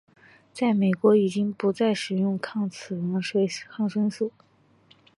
[0.51, 2.35] 在美国已经不再使用
[2.71, 4.31] 此抗生素。